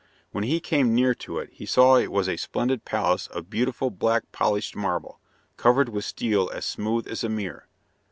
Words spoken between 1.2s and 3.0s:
it he saw it was a splendid